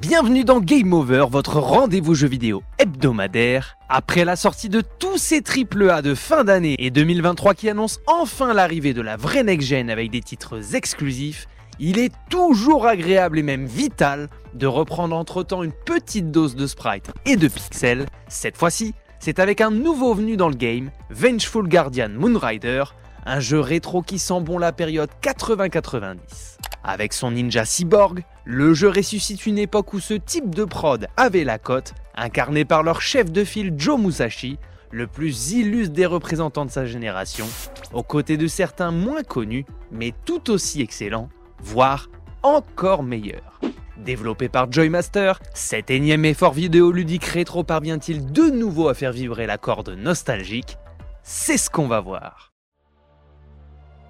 Bienvenue 0.00 0.44
dans 0.44 0.60
Game 0.60 0.92
Over, 0.92 1.24
votre 1.28 1.58
rendez-vous 1.58 2.14
jeu 2.14 2.28
vidéo 2.28 2.62
hebdomadaire. 2.78 3.76
Après 3.88 4.24
la 4.24 4.36
sortie 4.36 4.68
de 4.68 4.80
tous 4.80 5.18
ces 5.18 5.42
triple 5.42 5.90
A 5.90 6.02
de 6.02 6.14
fin 6.14 6.44
d'année 6.44 6.76
et 6.78 6.92
2023 6.92 7.54
qui 7.54 7.68
annoncent 7.68 7.98
enfin 8.06 8.54
l'arrivée 8.54 8.94
de 8.94 9.02
la 9.02 9.16
vraie 9.16 9.42
next-gen 9.42 9.90
avec 9.90 10.12
des 10.12 10.20
titres 10.20 10.76
exclusifs, 10.76 11.48
il 11.80 11.98
est 11.98 12.12
toujours 12.30 12.86
agréable 12.86 13.40
et 13.40 13.42
même 13.42 13.66
vital 13.66 14.28
de 14.54 14.68
reprendre 14.68 15.16
entre-temps 15.16 15.64
une 15.64 15.72
petite 15.72 16.30
dose 16.30 16.54
de 16.54 16.68
sprite 16.68 17.10
et 17.26 17.34
de 17.34 17.48
pixels. 17.48 18.06
Cette 18.28 18.56
fois-ci, 18.56 18.94
c'est 19.18 19.40
avec 19.40 19.60
un 19.60 19.72
nouveau 19.72 20.14
venu 20.14 20.36
dans 20.36 20.48
le 20.48 20.54
game, 20.54 20.92
Vengeful 21.10 21.68
Guardian 21.68 22.10
Moonrider, 22.10 22.84
un 23.26 23.40
jeu 23.40 23.58
rétro 23.58 24.02
qui 24.02 24.20
sent 24.20 24.40
bon 24.42 24.58
la 24.58 24.70
période 24.70 25.10
80-90. 25.22 26.57
Avec 26.88 27.12
son 27.12 27.32
ninja 27.32 27.66
cyborg, 27.66 28.22
le 28.46 28.72
jeu 28.72 28.88
ressuscite 28.88 29.44
une 29.44 29.58
époque 29.58 29.92
où 29.92 30.00
ce 30.00 30.14
type 30.14 30.54
de 30.54 30.64
prod 30.64 31.06
avait 31.18 31.44
la 31.44 31.58
cote, 31.58 31.92
incarné 32.16 32.64
par 32.64 32.82
leur 32.82 33.02
chef 33.02 33.30
de 33.30 33.44
file 33.44 33.74
Joe 33.76 34.00
Musashi, 34.00 34.58
le 34.90 35.06
plus 35.06 35.52
illustre 35.52 35.92
des 35.92 36.06
représentants 36.06 36.64
de 36.64 36.70
sa 36.70 36.86
génération, 36.86 37.44
aux 37.92 38.02
côtés 38.02 38.38
de 38.38 38.46
certains 38.46 38.90
moins 38.90 39.22
connus, 39.22 39.66
mais 39.92 40.14
tout 40.24 40.50
aussi 40.50 40.80
excellents, 40.80 41.28
voire 41.60 42.08
encore 42.42 43.02
meilleurs. 43.02 43.60
Développé 43.98 44.48
par 44.48 44.72
Joymaster, 44.72 45.40
cet 45.52 45.90
énième 45.90 46.24
effort 46.24 46.54
vidéoludique 46.54 47.26
rétro 47.26 47.64
parvient-il 47.64 48.32
de 48.32 48.44
nouveau 48.44 48.88
à 48.88 48.94
faire 48.94 49.12
vibrer 49.12 49.44
la 49.46 49.58
corde 49.58 49.90
nostalgique? 49.90 50.78
C'est 51.22 51.58
ce 51.58 51.68
qu'on 51.68 51.86
va 51.86 52.00
voir. 52.00 52.54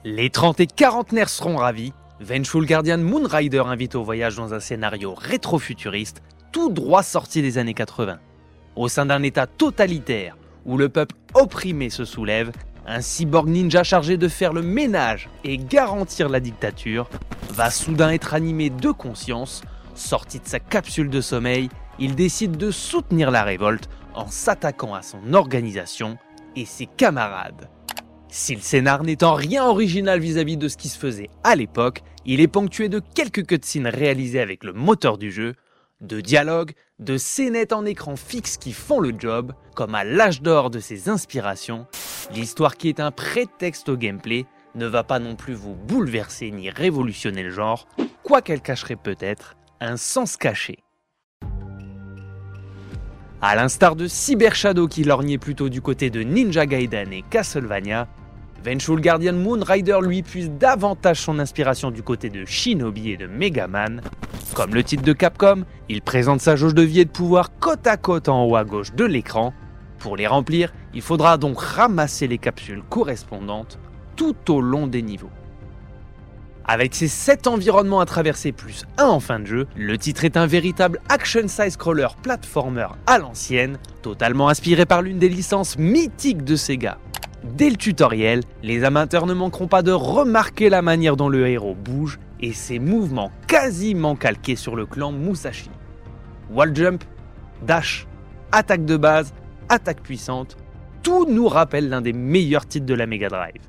Les 0.05 0.30
30 0.30 0.60
et 0.60 0.69
40 0.69 1.10
nerfs 1.10 1.29
seront 1.29 1.57
ravis, 1.57 1.93
Vengeful 2.21 2.67
Guardian 2.67 2.99
Moonrider 2.99 3.63
invite 3.65 3.95
au 3.95 4.03
voyage 4.03 4.35
dans 4.35 4.53
un 4.53 4.59
scénario 4.59 5.15
rétro-futuriste, 5.15 6.21
tout 6.51 6.69
droit 6.69 7.05
sorti 7.05 7.43
des 7.43 7.59
années 7.59 7.75
80. 7.75 8.19
Au 8.75 8.88
sein 8.88 9.07
d'un 9.07 9.23
état 9.23 9.47
totalitaire, 9.47 10.37
où 10.65 10.77
le 10.77 10.88
peuple 10.88 11.15
opprimé 11.35 11.91
se 11.91 12.05
soulève, 12.05 12.51
un 12.87 13.01
cyborg 13.02 13.49
ninja 13.49 13.85
chargé 13.85 14.16
de 14.16 14.27
faire 14.27 14.52
le 14.52 14.63
ménage 14.63 15.29
et 15.45 15.59
garantir 15.59 16.29
la 16.29 16.41
dictature 16.41 17.09
va 17.51 17.71
soudain 17.71 18.10
être 18.10 18.35
animé 18.35 18.69
de 18.69 18.91
conscience. 18.91 19.63
Sorti 19.95 20.41
de 20.41 20.47
sa 20.47 20.59
capsule 20.59 21.10
de 21.10 21.21
sommeil, 21.21 21.69
il 22.01 22.16
décide 22.16 22.57
de 22.57 22.73
soutenir 22.73 23.30
la 23.30 23.45
révolte 23.45 23.88
en 24.15 24.27
s'attaquant 24.27 24.95
à 24.95 25.03
son 25.03 25.35
organisation 25.35 26.19
et 26.57 26.65
ses 26.65 26.87
camarades. 26.87 27.69
Si 28.30 28.54
le 28.54 28.60
scénar 28.60 29.04
n'est 29.04 29.24
en 29.24 29.34
rien 29.34 29.66
original 29.66 30.21
vis-à-vis 30.21 30.59
de 30.59 30.68
ce 30.68 30.76
qui 30.76 30.88
se 30.88 30.98
faisait 30.98 31.30
à 31.45 31.57
l'époque, 31.57 32.02
il 32.26 32.40
est 32.40 32.48
ponctué 32.48 32.88
de 32.88 33.01
quelques 33.15 33.46
cutscenes 33.46 33.87
réalisées 33.87 34.40
avec 34.40 34.65
le 34.65 34.74
moteur 34.74 35.16
du 35.16 35.32
jeu, 35.32 35.54
de 36.02 36.20
dialogues, 36.20 36.73
de 36.98 37.16
scénettes 37.16 37.73
en 37.73 37.87
écran 37.87 38.16
fixe 38.16 38.59
qui 38.59 38.73
font 38.73 39.01
le 39.01 39.15
job, 39.18 39.52
comme 39.74 39.95
à 39.95 40.04
l'âge 40.04 40.43
d'or 40.43 40.70
de 40.70 40.79
ses 40.79 41.09
inspirations, 41.09 41.87
l'histoire 42.35 42.76
qui 42.76 42.88
est 42.88 43.01
un 43.01 43.10
prétexte 43.10 43.88
au 43.88 43.96
gameplay 43.96 44.45
ne 44.74 44.87
va 44.87 45.04
pas 45.04 45.18
non 45.18 45.35
plus 45.35 45.54
vous 45.54 45.74
bouleverser 45.74 46.51
ni 46.51 46.70
révolutionner 46.70 47.42
le 47.42 47.51
genre, 47.51 47.88
quoiqu'elle 48.23 48.60
cacherait 48.60 48.96
peut-être 48.96 49.57
un 49.80 49.96
sens 49.96 50.37
caché. 50.37 50.79
À 53.41 53.55
l'instar 53.55 53.95
de 53.95 54.09
Cyber 54.09 54.57
Shadow 54.57 54.89
qui 54.89 55.05
lorgnait 55.05 55.39
plutôt 55.39 55.69
du 55.69 55.81
côté 55.81 56.11
de 56.11 56.23
Ninja 56.23 56.67
Gaiden 56.67 57.13
et 57.13 57.23
Castlevania, 57.31 58.09
Vengeful 58.65 59.01
Guardian 59.01 59.35
Moon 59.35 59.61
Rider 59.63 59.99
lui 60.03 60.25
puise 60.25 60.51
davantage 60.51 61.21
son 61.21 61.39
inspiration 61.39 61.93
du 61.93 62.03
côté 62.03 62.31
de 62.31 62.45
Shinobi 62.45 63.11
et 63.11 63.16
de 63.16 63.29
Mega 63.29 63.69
Man. 63.69 64.03
Comme 64.56 64.75
le 64.75 64.83
titre 64.83 65.05
de 65.05 65.12
Capcom, 65.12 65.62
il 65.89 66.03
présente 66.03 66.41
sa 66.41 66.56
jauge 66.56 66.75
de 66.75 66.83
vie 66.83 66.99
et 66.99 67.05
de 67.05 67.11
pouvoir 67.11 67.56
côte 67.61 67.87
à 67.87 67.97
côte 67.97 68.28
en 68.28 68.44
haut 68.44 68.56
à 68.56 68.65
gauche 68.65 68.93
de 68.94 69.05
l'écran. 69.05 69.55
Pour 69.98 70.16
les 70.16 70.27
remplir, 70.27 70.72
il 70.93 71.03
faudra 71.03 71.38
donc 71.38 71.60
ramasser 71.60 72.27
les 72.27 72.38
capsules 72.38 72.82
correspondantes 72.91 73.78
tout 74.16 74.53
au 74.53 74.60
long 74.60 74.88
des 74.88 75.03
niveaux. 75.03 75.31
Avec 76.70 76.94
ses 76.94 77.08
7 77.08 77.46
environnements 77.46 78.00
à 78.00 78.04
traverser 78.04 78.52
plus 78.52 78.84
un 78.98 79.06
en 79.06 79.20
fin 79.20 79.40
de 79.40 79.46
jeu, 79.46 79.66
le 79.74 79.96
titre 79.96 80.26
est 80.26 80.36
un 80.36 80.44
véritable 80.44 81.00
action 81.08 81.48
side-scroller 81.48 82.08
platformer 82.22 82.88
à 83.06 83.16
l'ancienne, 83.16 83.78
totalement 84.02 84.50
inspiré 84.50 84.84
par 84.84 85.00
l'une 85.00 85.18
des 85.18 85.30
licences 85.30 85.78
mythiques 85.78 86.44
de 86.44 86.56
Sega. 86.56 86.98
Dès 87.42 87.70
le 87.70 87.76
tutoriel, 87.76 88.42
les 88.62 88.84
amateurs 88.84 89.24
ne 89.24 89.32
manqueront 89.32 89.66
pas 89.66 89.80
de 89.80 89.92
remarquer 89.92 90.68
la 90.68 90.82
manière 90.82 91.16
dont 91.16 91.30
le 91.30 91.48
héros 91.48 91.74
bouge 91.74 92.18
et 92.38 92.52
ses 92.52 92.78
mouvements 92.78 93.32
quasiment 93.46 94.14
calqués 94.14 94.56
sur 94.56 94.76
le 94.76 94.84
clan 94.84 95.10
Musashi. 95.10 95.70
Wall 96.50 96.76
jump, 96.76 97.02
dash, 97.62 98.06
attaque 98.52 98.84
de 98.84 98.98
base, 98.98 99.32
attaque 99.70 100.02
puissante, 100.02 100.58
tout 101.02 101.24
nous 101.26 101.48
rappelle 101.48 101.88
l'un 101.88 102.02
des 102.02 102.12
meilleurs 102.12 102.66
titres 102.66 102.84
de 102.84 102.94
la 102.94 103.06
Mega 103.06 103.30
Drive. 103.30 103.62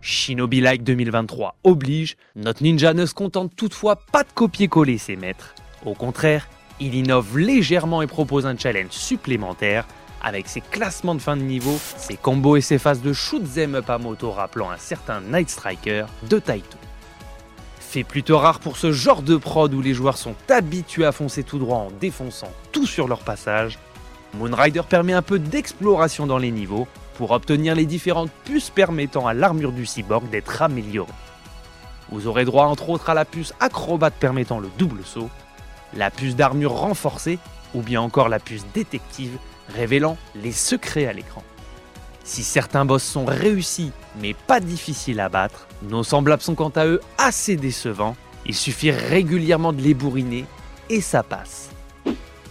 Shinobi 0.00 0.60
Like 0.60 0.84
2023 0.84 1.56
oblige, 1.64 2.16
notre 2.36 2.62
ninja 2.62 2.94
ne 2.94 3.06
se 3.06 3.14
contente 3.14 3.52
toutefois 3.56 3.96
pas 3.96 4.22
de 4.22 4.32
copier-coller 4.34 4.98
ses 4.98 5.16
maîtres. 5.16 5.54
Au 5.84 5.94
contraire, 5.94 6.48
il 6.80 6.94
innove 6.94 7.38
légèrement 7.38 8.02
et 8.02 8.06
propose 8.06 8.46
un 8.46 8.56
challenge 8.56 8.90
supplémentaire 8.90 9.86
avec 10.22 10.48
ses 10.48 10.60
classements 10.60 11.14
de 11.14 11.20
fin 11.20 11.36
de 11.36 11.42
niveau, 11.42 11.78
ses 11.96 12.16
combos 12.16 12.56
et 12.56 12.60
ses 12.60 12.78
phases 12.78 13.02
de 13.02 13.12
shoot 13.12 13.42
them 13.54 13.74
up 13.76 13.88
à 13.90 13.98
moto 13.98 14.30
rappelant 14.30 14.70
un 14.70 14.76
certain 14.76 15.20
Night 15.20 15.50
Striker 15.50 16.06
de 16.28 16.38
Taito. 16.38 16.78
Fait 17.78 18.04
plutôt 18.04 18.38
rare 18.38 18.60
pour 18.60 18.76
ce 18.76 18.92
genre 18.92 19.22
de 19.22 19.36
prod 19.36 19.72
où 19.72 19.80
les 19.80 19.94
joueurs 19.94 20.18
sont 20.18 20.34
habitués 20.50 21.06
à 21.06 21.12
foncer 21.12 21.42
tout 21.42 21.58
droit 21.58 21.78
en 21.78 21.90
défonçant 22.00 22.52
tout 22.72 22.86
sur 22.86 23.08
leur 23.08 23.20
passage, 23.20 23.78
Moonrider 24.34 24.82
permet 24.88 25.14
un 25.14 25.22
peu 25.22 25.38
d'exploration 25.38 26.26
dans 26.26 26.38
les 26.38 26.50
niveaux 26.50 26.86
pour 27.18 27.32
obtenir 27.32 27.74
les 27.74 27.84
différentes 27.84 28.30
puces 28.44 28.70
permettant 28.70 29.26
à 29.26 29.34
l'armure 29.34 29.72
du 29.72 29.86
cyborg 29.86 30.30
d'être 30.30 30.62
améliorée. 30.62 31.10
Vous 32.10 32.28
aurez 32.28 32.44
droit 32.44 32.66
entre 32.66 32.90
autres 32.90 33.10
à 33.10 33.14
la 33.14 33.24
puce 33.24 33.52
acrobate 33.58 34.14
permettant 34.14 34.60
le 34.60 34.68
double 34.78 35.02
saut, 35.04 35.28
la 35.94 36.12
puce 36.12 36.36
d'armure 36.36 36.74
renforcée 36.74 37.40
ou 37.74 37.82
bien 37.82 38.00
encore 38.00 38.28
la 38.28 38.38
puce 38.38 38.64
détective 38.72 39.36
révélant 39.74 40.16
les 40.36 40.52
secrets 40.52 41.06
à 41.06 41.12
l'écran. 41.12 41.42
Si 42.22 42.44
certains 42.44 42.84
boss 42.84 43.02
sont 43.02 43.24
réussis 43.24 43.90
mais 44.20 44.34
pas 44.34 44.60
difficiles 44.60 45.18
à 45.18 45.28
battre, 45.28 45.66
nos 45.82 46.04
semblables 46.04 46.42
sont 46.42 46.54
quant 46.54 46.72
à 46.76 46.86
eux 46.86 47.00
assez 47.18 47.56
décevants, 47.56 48.16
il 48.46 48.54
suffit 48.54 48.92
régulièrement 48.92 49.72
de 49.72 49.82
les 49.82 49.94
bourriner 49.94 50.44
et 50.88 51.00
ça 51.00 51.24
passe. 51.24 51.70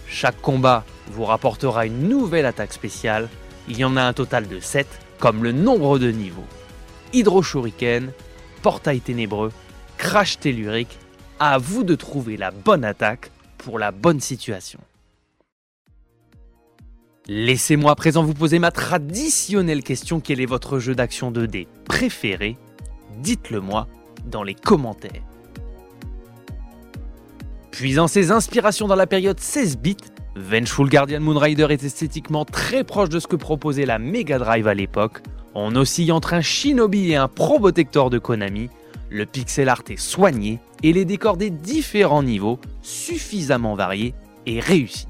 Chaque 0.09 0.41
combat 0.41 0.83
vous 1.09 1.23
rapportera 1.23 1.85
une 1.85 2.09
nouvelle 2.09 2.45
attaque 2.45 2.73
spéciale 2.73 3.29
il 3.67 3.77
y 3.77 3.85
en 3.85 3.97
a 3.97 4.03
un 4.03 4.13
total 4.13 4.47
de 4.47 4.59
7, 4.59 4.87
comme 5.19 5.43
le 5.43 5.51
nombre 5.51 5.99
de 5.99 6.11
niveaux. 6.11 6.47
Hydro 7.13 7.41
Shuriken, 7.41 8.11
Portail 8.61 9.01
Ténébreux, 9.01 9.51
Crash 9.97 10.39
Tellurique, 10.39 10.97
à 11.39 11.57
vous 11.57 11.83
de 11.83 11.95
trouver 11.95 12.37
la 12.37 12.51
bonne 12.51 12.83
attaque 12.83 13.31
pour 13.57 13.79
la 13.79 13.91
bonne 13.91 14.19
situation. 14.19 14.79
Laissez-moi 17.27 17.91
à 17.91 17.95
présent 17.95 18.23
vous 18.23 18.33
poser 18.33 18.57
ma 18.57 18.71
traditionnelle 18.71 19.83
question 19.83 20.21
quel 20.21 20.39
est 20.39 20.45
votre 20.45 20.79
jeu 20.79 20.95
d'action 20.95 21.31
2D 21.31 21.67
préféré? 21.83 22.57
Dites-le 23.17 23.59
moi 23.59 23.87
dans 24.25 24.43
les 24.43 24.55
commentaires. 24.55 25.23
Puisant 27.71 28.07
ses 28.07 28.31
inspirations 28.31 28.87
dans 28.87 28.95
la 28.95 29.07
période 29.07 29.39
16 29.39 29.77
bits, 29.77 29.97
Vengeful 30.37 30.87
Guardian 30.87 31.19
Moonrider 31.19 31.67
est 31.71 31.83
esthétiquement 31.83 32.45
très 32.45 32.83
proche 32.83 33.09
de 33.09 33.19
ce 33.19 33.25
que 33.25 33.35
proposait 33.35 33.87
la 33.87 33.97
Mega 33.97 34.37
Drive 34.37 34.67
à 34.67 34.75
l'époque. 34.75 35.23
On 35.55 35.75
oscille 35.75 36.11
entre 36.11 36.35
un 36.35 36.41
Shinobi 36.41 37.11
et 37.11 37.15
un 37.15 37.27
Probotector 37.27 38.11
de 38.11 38.19
Konami. 38.19 38.69
Le 39.09 39.25
pixel 39.25 39.67
art 39.67 39.81
est 39.89 39.97
soigné 39.97 40.59
et 40.83 40.93
les 40.93 41.05
décors 41.05 41.37
des 41.37 41.49
différents 41.49 42.21
niveaux 42.21 42.59
suffisamment 42.83 43.73
variés 43.73 44.13
et 44.45 44.59
réussis. 44.59 45.07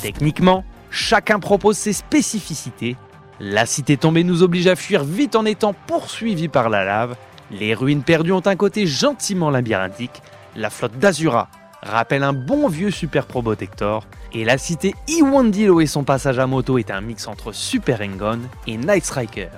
Techniquement, 0.00 0.64
chacun 0.90 1.38
propose 1.38 1.76
ses 1.76 1.92
spécificités. 1.92 2.96
La 3.38 3.64
cité 3.64 3.96
tombée 3.96 4.24
nous 4.24 4.42
oblige 4.42 4.66
à 4.66 4.74
fuir 4.74 5.04
vite 5.04 5.36
en 5.36 5.44
étant 5.44 5.72
poursuivis 5.86 6.48
par 6.48 6.68
la 6.68 6.84
lave. 6.84 7.16
Les 7.52 7.74
ruines 7.74 8.02
perdues 8.02 8.32
ont 8.32 8.46
un 8.46 8.56
côté 8.56 8.88
gentiment 8.88 9.50
labyrinthique. 9.50 10.20
La 10.56 10.68
flotte 10.68 10.98
d'Azura 10.98 11.48
rappelle 11.82 12.22
un 12.22 12.32
bon 12.32 12.68
vieux 12.68 12.90
Super 12.90 13.26
Probotector, 13.26 14.06
et 14.32 14.44
la 14.44 14.58
cité 14.58 14.94
Iwandilo 15.08 15.80
et 15.80 15.86
son 15.86 16.04
passage 16.04 16.38
à 16.38 16.46
moto 16.46 16.78
est 16.78 16.90
un 16.90 17.00
mix 17.00 17.26
entre 17.26 17.52
Super 17.52 18.00
Engon 18.00 18.40
et 18.66 18.76
Night 18.76 19.04
Striker. 19.04 19.48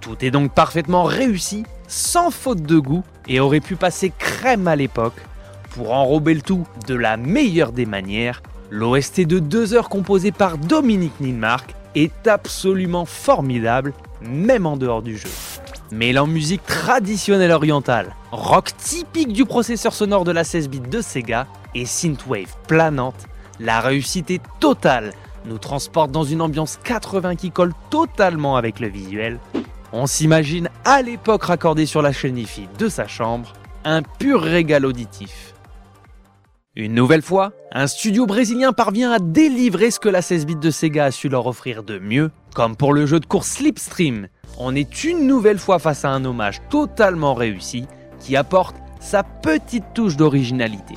Tout 0.00 0.24
est 0.24 0.30
donc 0.30 0.52
parfaitement 0.52 1.04
réussi, 1.04 1.64
sans 1.88 2.30
faute 2.30 2.62
de 2.62 2.78
goût, 2.78 3.04
et 3.28 3.40
aurait 3.40 3.60
pu 3.60 3.76
passer 3.76 4.12
crème 4.18 4.68
à 4.68 4.76
l'époque. 4.76 5.20
Pour 5.70 5.92
enrober 5.92 6.34
le 6.34 6.42
tout 6.42 6.66
de 6.86 6.94
la 6.94 7.16
meilleure 7.16 7.72
des 7.72 7.86
manières, 7.86 8.42
l'OST 8.70 9.20
de 9.22 9.38
2 9.38 9.74
heures 9.74 9.88
composé 9.88 10.32
par 10.32 10.58
Dominique 10.58 11.20
Ninmark 11.20 11.74
est 11.94 12.26
absolument 12.26 13.04
formidable, 13.04 13.92
même 14.20 14.66
en 14.66 14.76
dehors 14.76 15.02
du 15.02 15.16
jeu. 15.16 15.30
Mêlant 15.92 16.26
musique 16.26 16.64
traditionnelle 16.64 17.50
orientale, 17.50 18.14
rock 18.32 18.76
typique 18.76 19.32
du 19.32 19.44
processeur 19.44 19.92
sonore 19.92 20.24
de 20.24 20.32
la 20.32 20.44
16 20.44 20.68
bits 20.68 20.80
de 20.80 21.00
Sega 21.00 21.46
et 21.74 21.86
synthwave 21.86 22.54
planante, 22.66 23.26
la 23.58 23.80
réussite 23.80 24.30
est 24.30 24.42
totale, 24.58 25.12
nous 25.46 25.58
transporte 25.58 26.10
dans 26.10 26.24
une 26.24 26.42
ambiance 26.42 26.78
80 26.84 27.36
qui 27.36 27.50
colle 27.50 27.72
totalement 27.90 28.56
avec 28.56 28.80
le 28.80 28.88
visuel. 28.88 29.38
On 29.92 30.06
s'imagine 30.06 30.68
à 30.84 31.02
l'époque 31.02 31.44
raccordé 31.44 31.86
sur 31.86 32.02
la 32.02 32.12
chaîne 32.12 32.38
IFI 32.38 32.68
de 32.78 32.88
sa 32.88 33.06
chambre, 33.06 33.52
un 33.84 34.02
pur 34.02 34.40
régal 34.40 34.86
auditif. 34.86 35.54
Une 36.80 36.94
nouvelle 36.94 37.20
fois, 37.20 37.52
un 37.72 37.86
studio 37.86 38.24
brésilien 38.24 38.72
parvient 38.72 39.12
à 39.12 39.18
délivrer 39.18 39.90
ce 39.90 40.00
que 40.00 40.08
la 40.08 40.22
16 40.22 40.46
bits 40.46 40.56
de 40.56 40.70
Sega 40.70 41.04
a 41.04 41.10
su 41.10 41.28
leur 41.28 41.46
offrir 41.46 41.82
de 41.82 41.98
mieux, 41.98 42.30
comme 42.54 42.74
pour 42.74 42.94
le 42.94 43.04
jeu 43.04 43.20
de 43.20 43.26
course 43.26 43.48
Slipstream. 43.48 44.28
On 44.58 44.74
est 44.74 45.04
une 45.04 45.26
nouvelle 45.26 45.58
fois 45.58 45.78
face 45.78 46.06
à 46.06 46.08
un 46.08 46.24
hommage 46.24 46.62
totalement 46.70 47.34
réussi 47.34 47.84
qui 48.18 48.34
apporte 48.34 48.76
sa 48.98 49.22
petite 49.22 49.92
touche 49.92 50.16
d'originalité. 50.16 50.94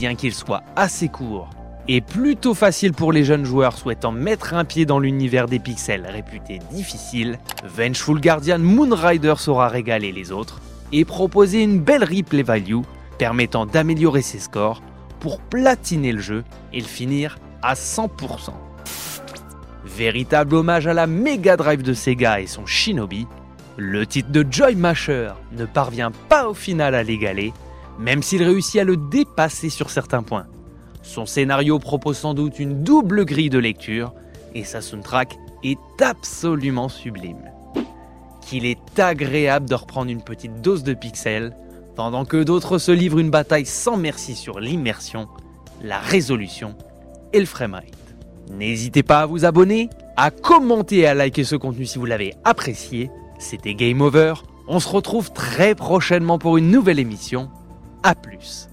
Bien 0.00 0.16
qu'il 0.16 0.34
soit 0.34 0.64
assez 0.74 1.08
court 1.08 1.48
et 1.86 2.00
plutôt 2.00 2.54
facile 2.54 2.92
pour 2.92 3.12
les 3.12 3.22
jeunes 3.22 3.44
joueurs 3.44 3.78
souhaitant 3.78 4.10
mettre 4.10 4.52
un 4.52 4.64
pied 4.64 4.84
dans 4.84 4.98
l'univers 4.98 5.46
des 5.46 5.60
pixels 5.60 6.06
réputé 6.06 6.58
difficile, 6.72 7.38
Vengeful 7.62 8.20
Guardian 8.20 8.58
Moonrider 8.58 9.34
saura 9.36 9.68
régaler 9.68 10.10
les 10.10 10.32
autres 10.32 10.60
et 10.90 11.04
proposer 11.04 11.62
une 11.62 11.78
belle 11.78 12.02
replay 12.02 12.42
value 12.42 12.82
permettant 13.22 13.66
d'améliorer 13.66 14.20
ses 14.20 14.40
scores 14.40 14.82
pour 15.20 15.38
platiner 15.38 16.10
le 16.10 16.20
jeu 16.20 16.42
et 16.72 16.80
le 16.80 16.86
finir 16.86 17.38
à 17.62 17.74
100%. 17.74 18.08
Véritable 19.84 20.56
hommage 20.56 20.88
à 20.88 20.92
la 20.92 21.06
Mega 21.06 21.56
Drive 21.56 21.84
de 21.84 21.94
Sega 21.94 22.40
et 22.40 22.48
son 22.48 22.66
Shinobi, 22.66 23.28
le 23.76 24.04
titre 24.06 24.32
de 24.32 24.44
Joy 24.50 24.74
Masher 24.74 25.34
ne 25.52 25.66
parvient 25.66 26.10
pas 26.28 26.48
au 26.48 26.54
final 26.54 26.96
à 26.96 27.04
l'égaler, 27.04 27.52
même 27.96 28.24
s'il 28.24 28.42
réussit 28.42 28.80
à 28.80 28.84
le 28.84 28.96
dépasser 28.96 29.70
sur 29.70 29.90
certains 29.90 30.24
points. 30.24 30.48
Son 31.04 31.24
scénario 31.24 31.78
propose 31.78 32.18
sans 32.18 32.34
doute 32.34 32.58
une 32.58 32.82
double 32.82 33.24
grille 33.24 33.50
de 33.50 33.60
lecture 33.60 34.12
et 34.52 34.64
sa 34.64 34.80
soundtrack 34.80 35.38
est 35.62 35.78
absolument 36.00 36.88
sublime. 36.88 37.52
Qu'il 38.40 38.66
est 38.66 38.98
agréable 38.98 39.68
de 39.68 39.76
reprendre 39.76 40.10
une 40.10 40.24
petite 40.24 40.60
dose 40.60 40.82
de 40.82 40.94
pixels 40.94 41.54
pendant 41.94 42.24
que 42.24 42.42
d'autres 42.42 42.78
se 42.78 42.92
livrent 42.92 43.18
une 43.18 43.30
bataille 43.30 43.66
sans 43.66 43.96
merci 43.96 44.34
sur 44.34 44.60
l'immersion, 44.60 45.28
la 45.82 45.98
résolution 45.98 46.74
et 47.32 47.40
le 47.40 47.46
framerate. 47.46 47.86
N'hésitez 48.50 49.02
pas 49.02 49.20
à 49.20 49.26
vous 49.26 49.44
abonner, 49.44 49.88
à 50.16 50.30
commenter 50.30 50.98
et 50.98 51.06
à 51.06 51.14
liker 51.14 51.44
ce 51.44 51.56
contenu 51.56 51.86
si 51.86 51.98
vous 51.98 52.06
l'avez 52.06 52.34
apprécié. 52.44 53.10
C'était 53.38 53.74
Game 53.74 54.00
Over. 54.00 54.34
On 54.68 54.80
se 54.80 54.88
retrouve 54.88 55.32
très 55.32 55.74
prochainement 55.74 56.38
pour 56.38 56.56
une 56.56 56.70
nouvelle 56.70 56.98
émission. 56.98 57.50
A 58.02 58.14
plus. 58.14 58.68